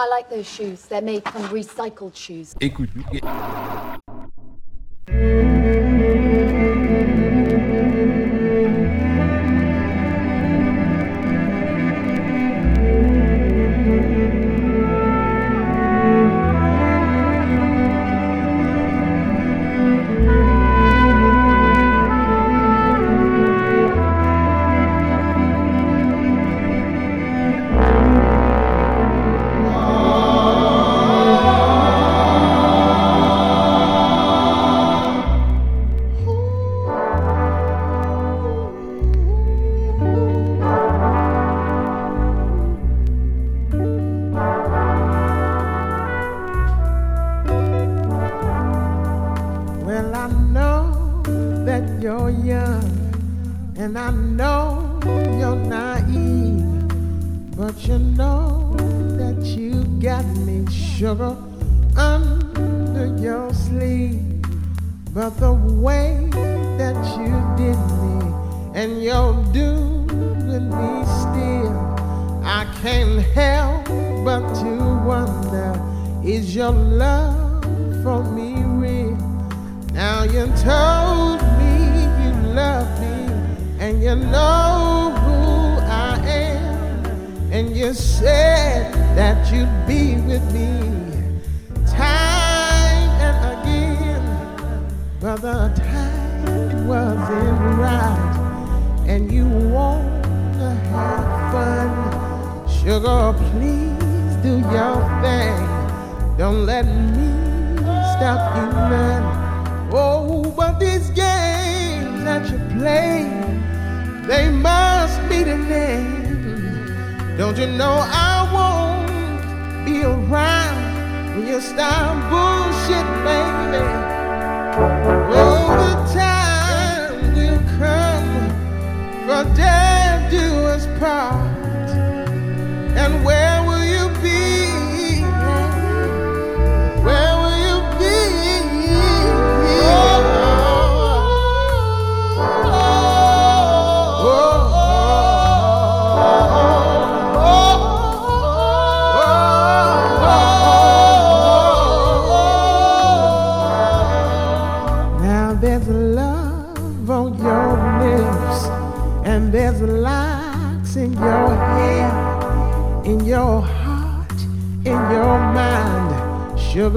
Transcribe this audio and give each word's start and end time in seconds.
I 0.00 0.06
like 0.08 0.30
those 0.30 0.48
shoes. 0.48 0.86
They're 0.86 1.02
made 1.02 1.22
from 1.24 1.42
recycled 1.50 2.16
shoes. 2.16 2.54
Écoute. 2.60 2.88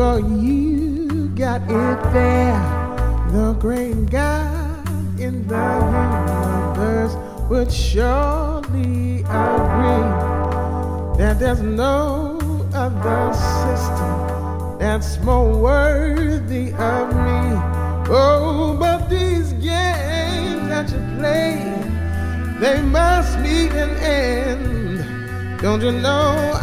You 0.03 1.29
got 1.29 1.61
it 1.63 2.13
there. 2.13 2.59
The 3.31 3.55
great 3.57 4.09
God 4.09 4.87
in 5.17 5.47
the 5.47 5.65
universe 6.75 7.15
would 7.49 7.71
surely 7.71 9.21
agree 9.21 10.09
that 11.17 11.37
there's 11.39 11.61
no 11.61 12.37
other 12.73 13.33
system 13.33 14.77
that's 14.77 15.17
more 15.19 15.57
worthy 15.57 16.73
of 16.73 17.07
me. 17.15 17.41
Oh, 18.09 18.75
but 18.77 19.09
these 19.09 19.53
games 19.53 20.67
that 20.67 20.91
you 20.91 20.99
play, 21.17 21.55
they 22.59 22.81
must 22.81 23.39
meet 23.39 23.71
an 23.71 23.91
end. 23.99 25.61
Don't 25.61 25.81
you 25.81 25.93
know? 25.93 26.62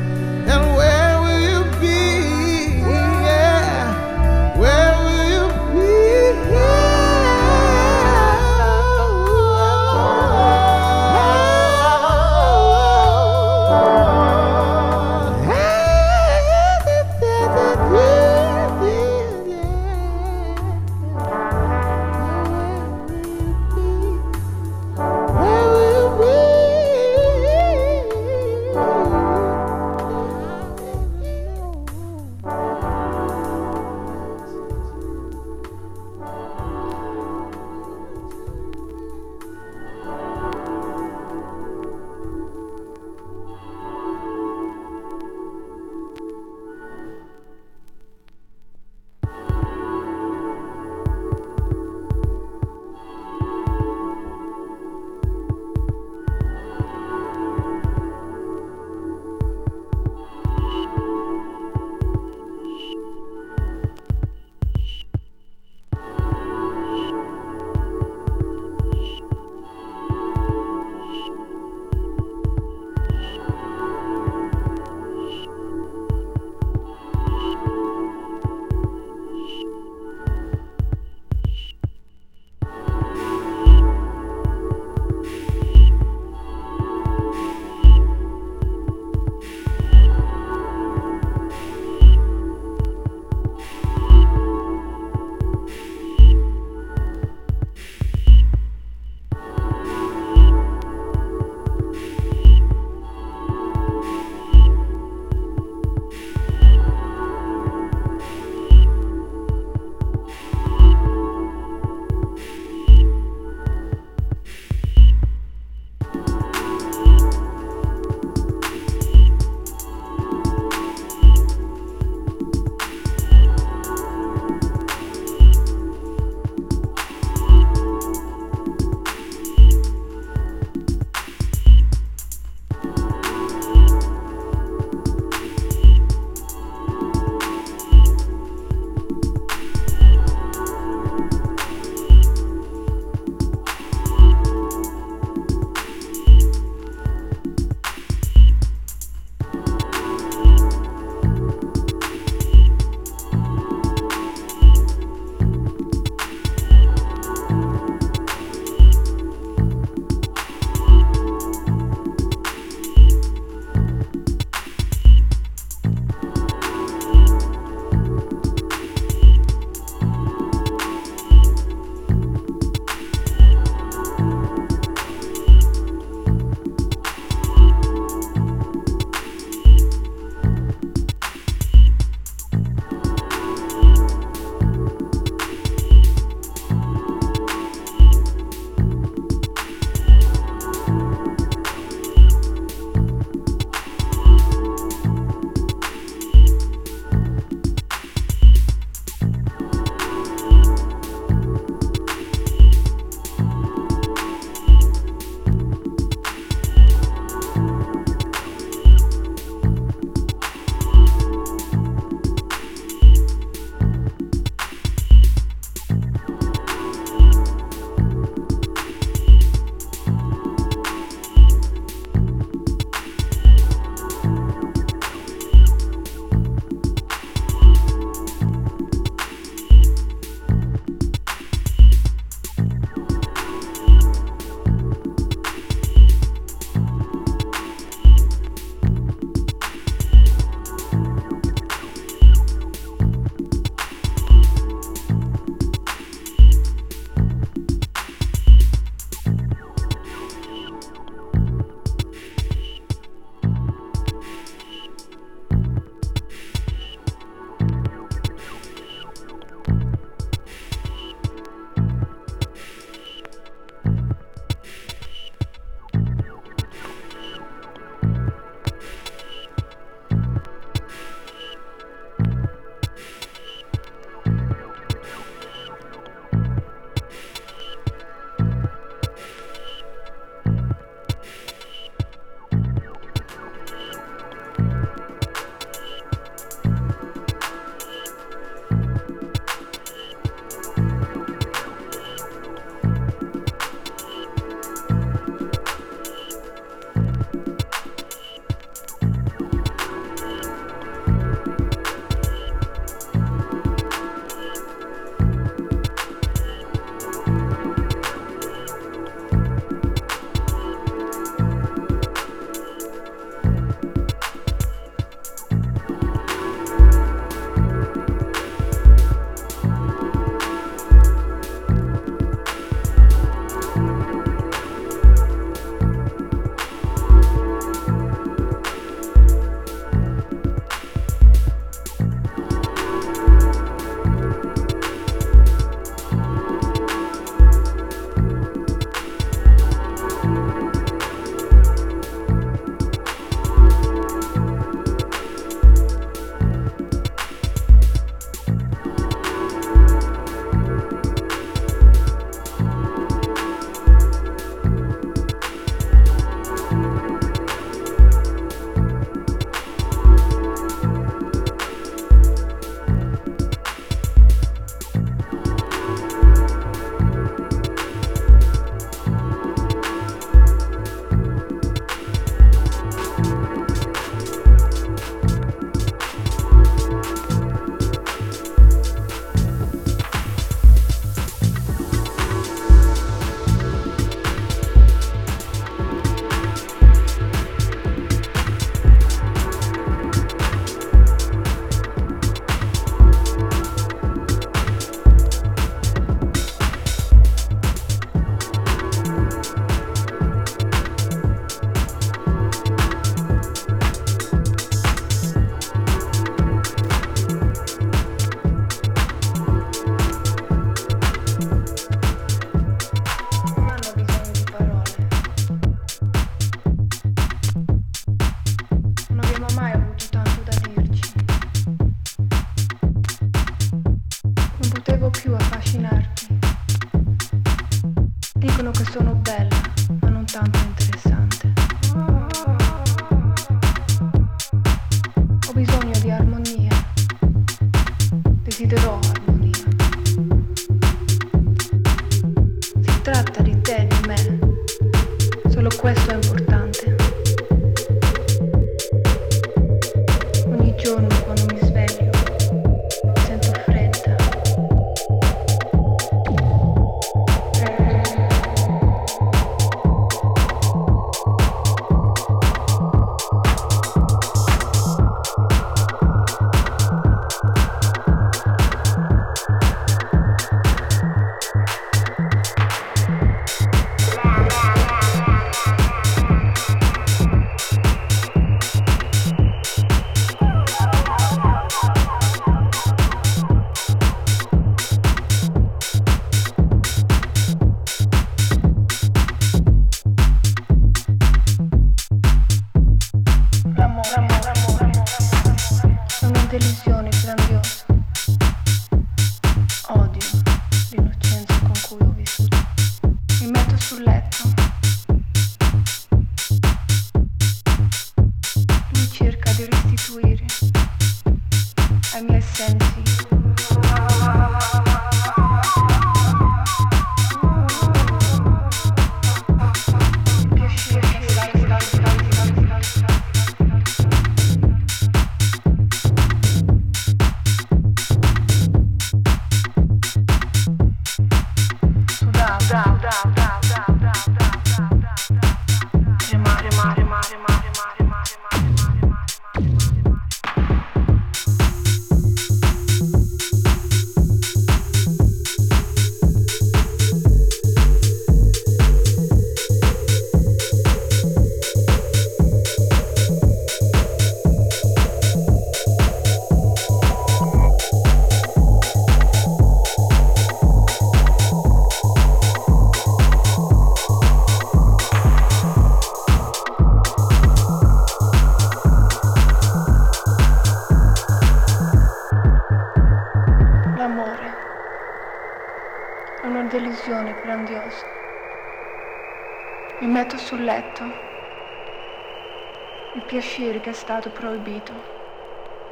piacere 583.25 583.79
che 583.79 583.91
è 583.91 583.93
stato 583.93 584.29
proibito. 584.29 584.93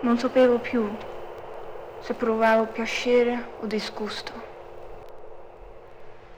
Non 0.02 0.18
sapevo 0.18 0.60
più 0.60 0.94
se 2.02 2.14
provavo 2.14 2.66
piacere 2.66 3.52
o 3.62 3.66
disgusto. 3.66 4.34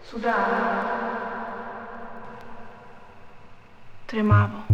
Sudavo. 0.04 1.30
Tremavo. 4.06 4.71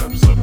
A 0.00 0.39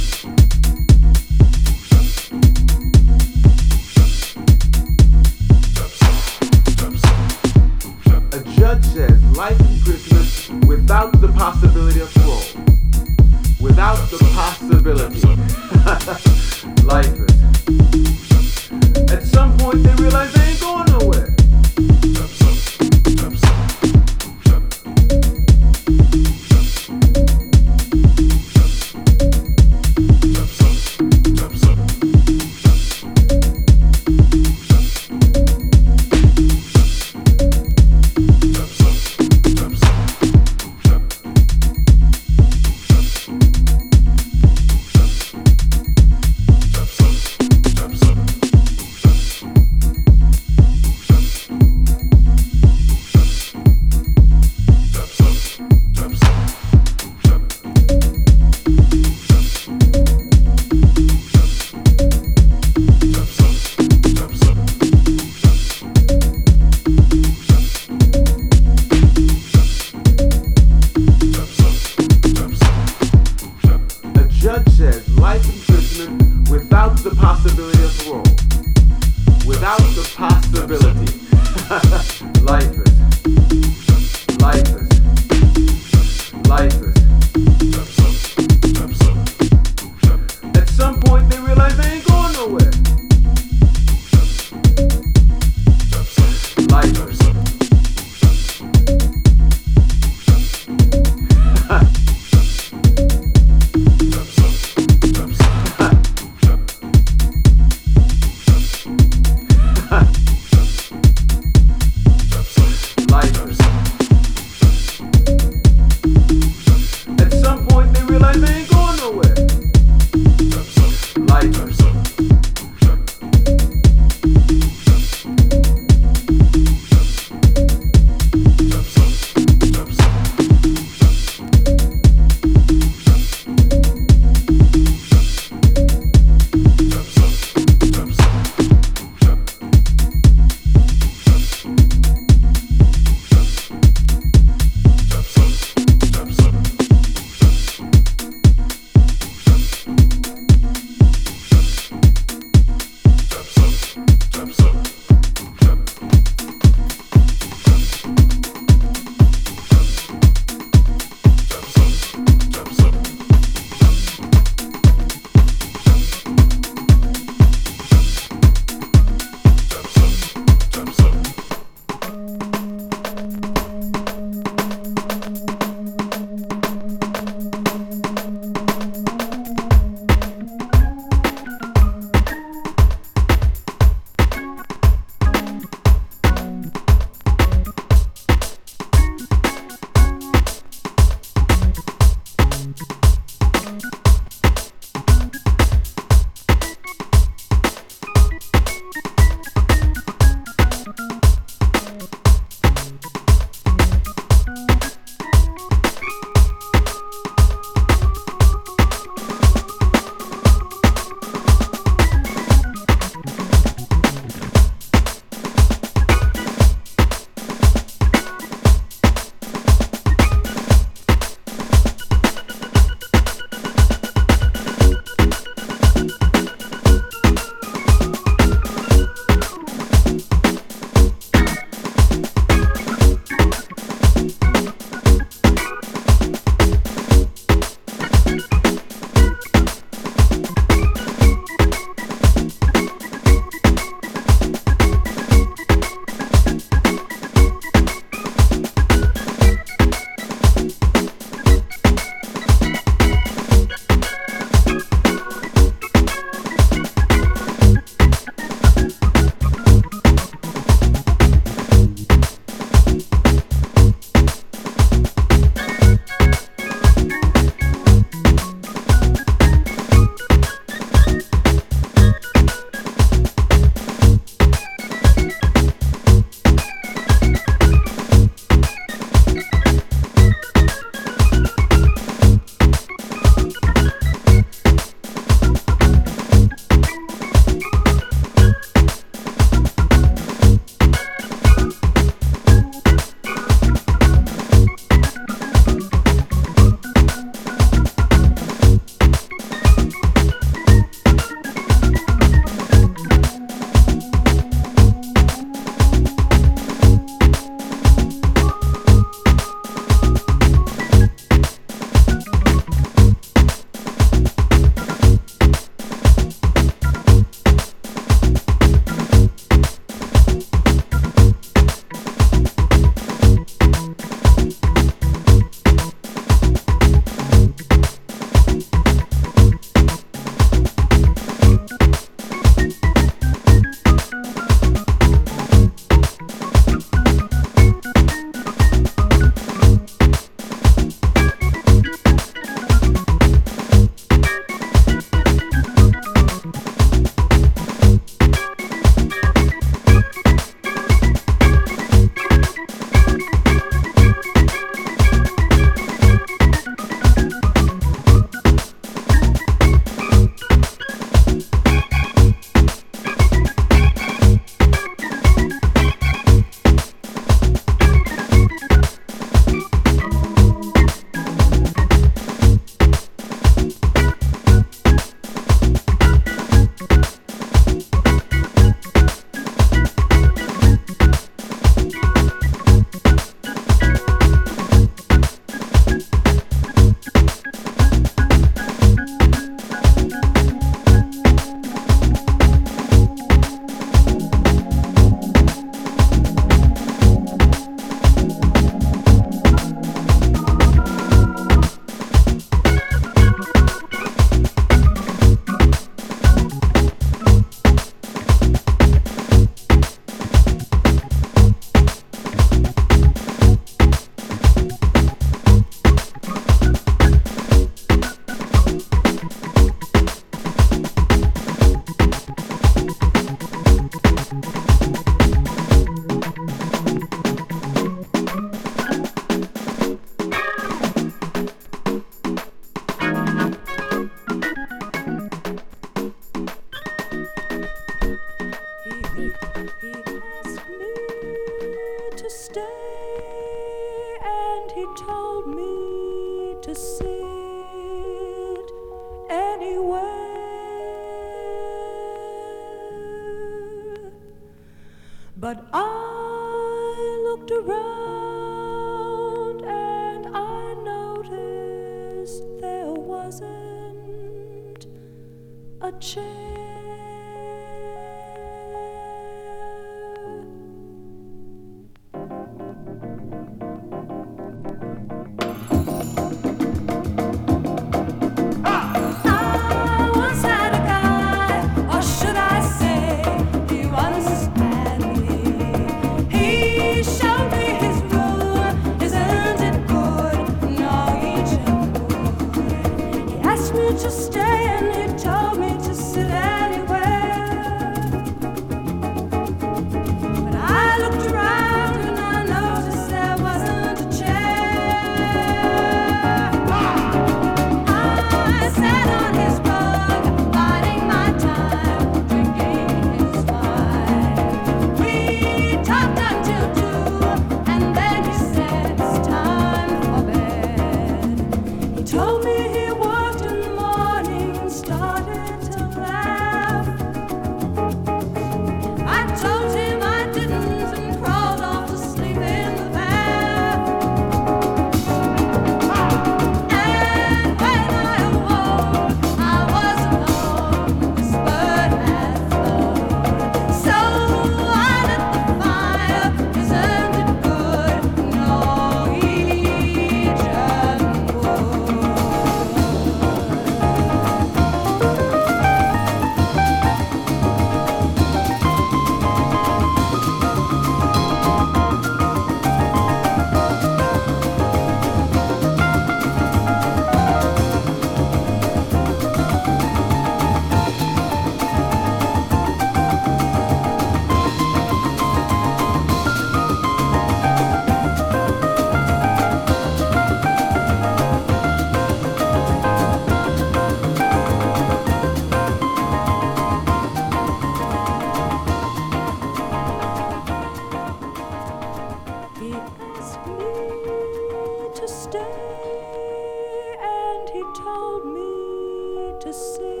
told 597.74 598.26
me 598.26 599.34
to 599.40 599.52
sit 599.52 600.00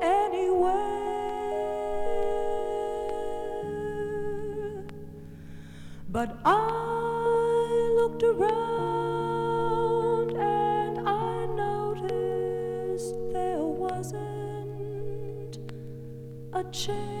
anywhere, 0.00 0.74
but 6.08 6.38
I 6.44 7.92
looked 7.96 8.22
around 8.22 9.56
and 10.36 11.08
I 11.08 11.46
noticed 11.46 13.14
there 13.32 13.64
wasn't 13.64 15.58
a 16.52 16.62
chair. 16.70 17.15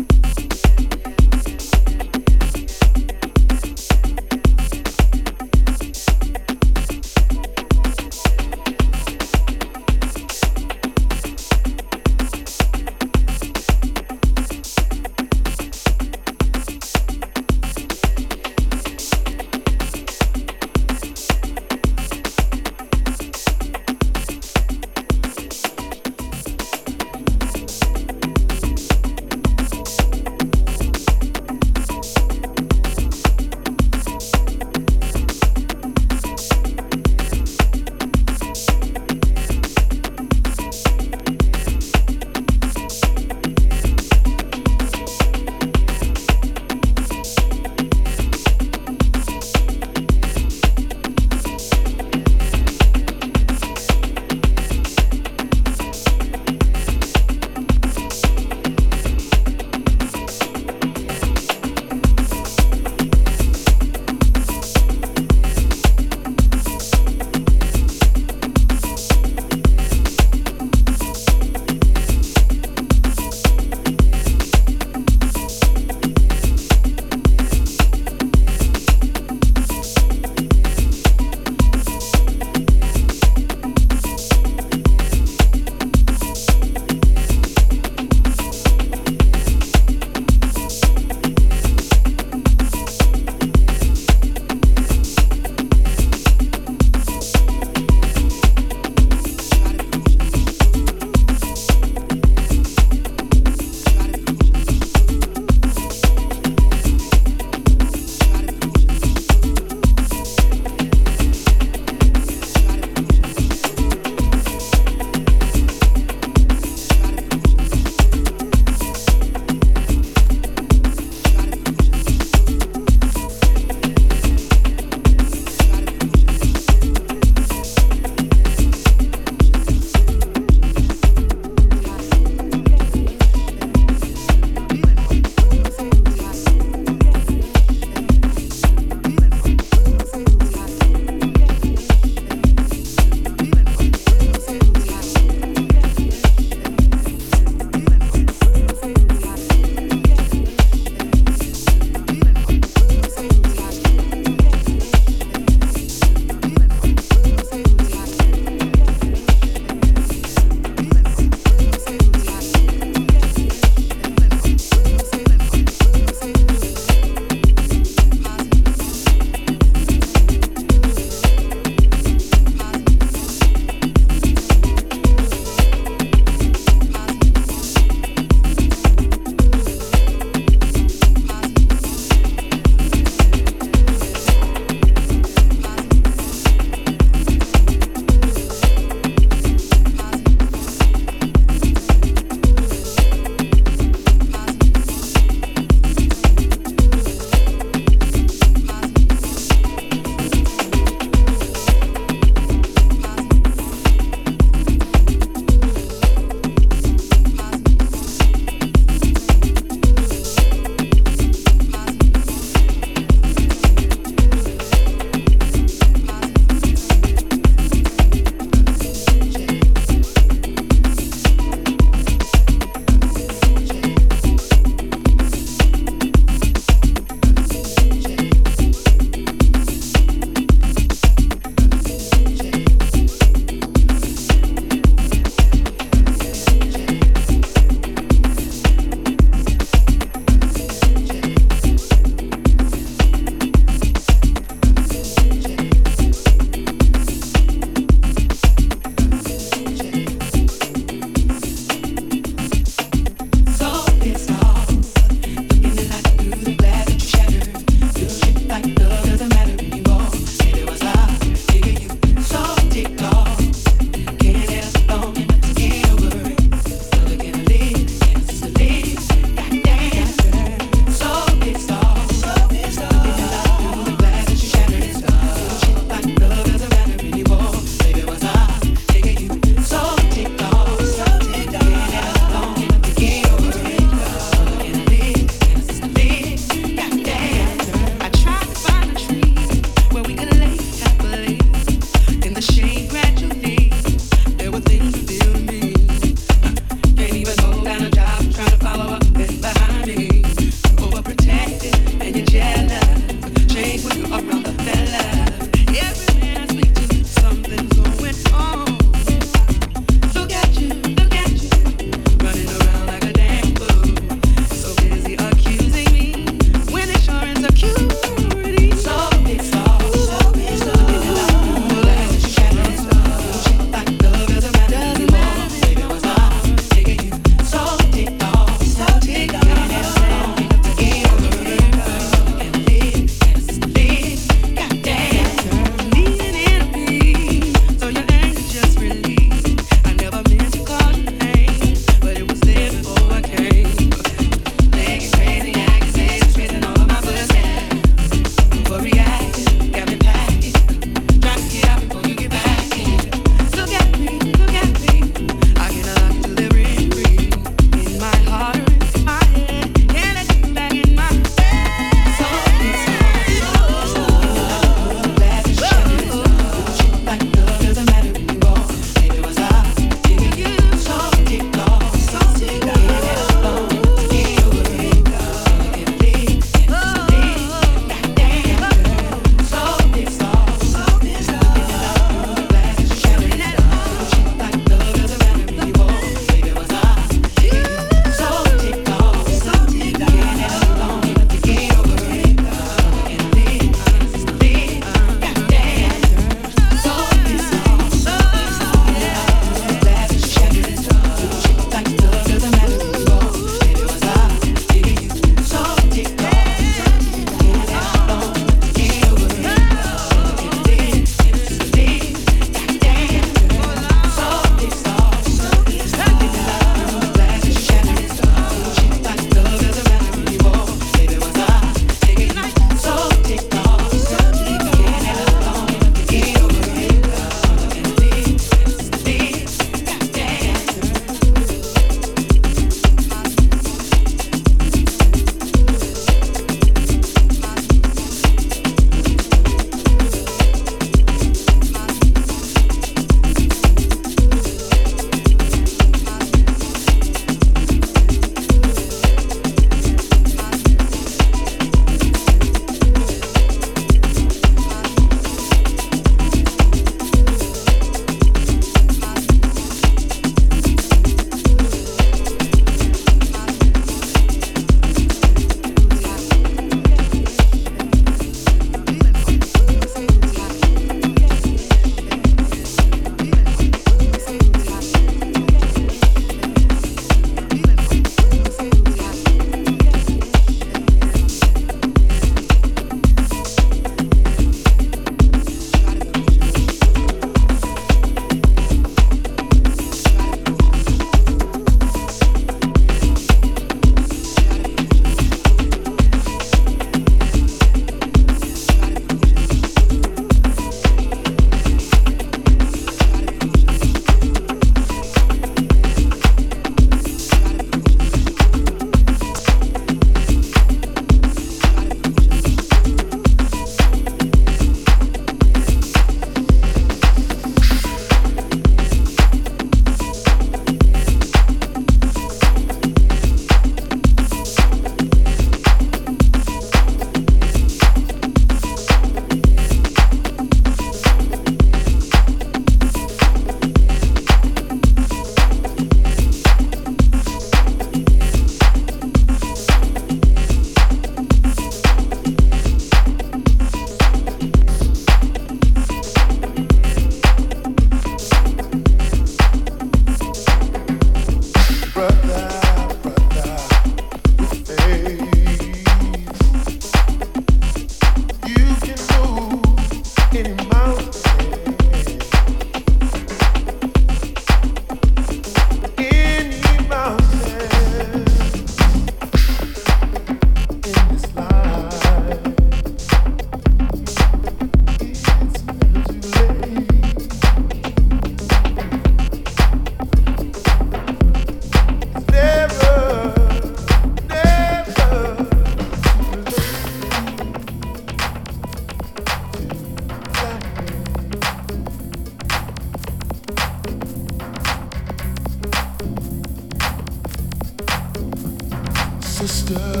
Sister, 599.46 600.00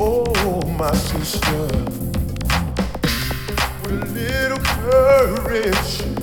oh 0.00 0.62
my 0.78 0.94
sister, 0.94 1.66
with 3.82 4.00
a 4.00 4.10
little 4.14 4.58
courage, 4.58 6.19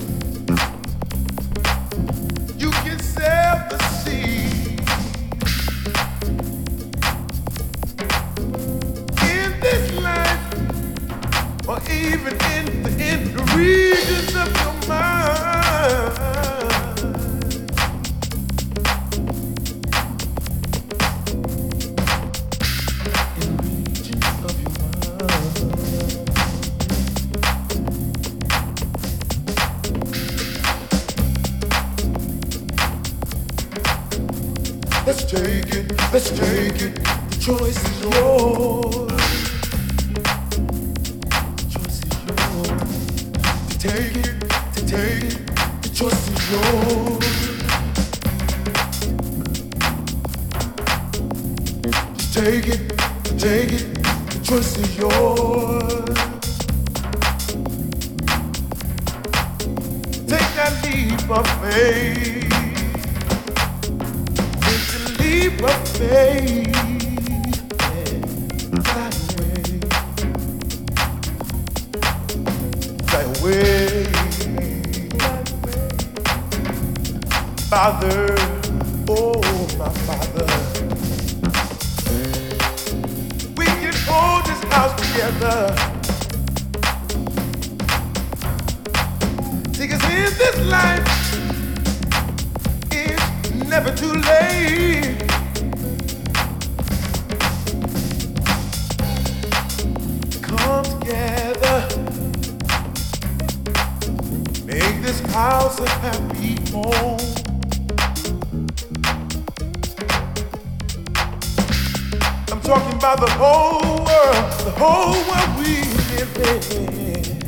I'm 112.52 112.62
talking 112.62 112.94
about 112.98 113.20
the 113.20 113.30
whole 113.32 113.82
world, 113.82 114.52
the 114.66 114.72
whole 114.78 115.14
world 115.28 115.60
we 115.60 115.84
live 116.16 116.38
in. 116.74 117.42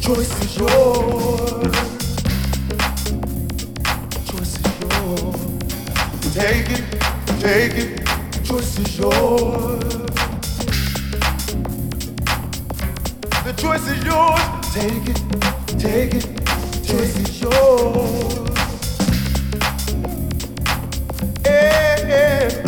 Choice 0.00 0.32
is 0.44 0.58
yours. 0.58 1.76
Choice 4.30 4.54
is 4.60 4.80
yours. 4.80 5.40
Take 6.34 6.70
it, 6.70 6.84
take 7.40 7.74
it. 7.74 8.06
Choice 8.44 8.78
is 8.78 8.98
yours. 8.98 9.99
Choice 13.70 13.88
is 13.88 14.04
yours. 14.04 14.40
Take 14.74 15.08
it, 15.08 15.20
take 15.78 16.14
it. 16.14 16.26
Choice 16.84 17.16
is 17.18 17.40
yours. 17.40 18.50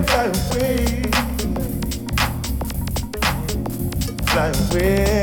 Fly 0.07 0.27
away. 0.27 1.03
Fly 4.27 4.53
away. 4.71 5.22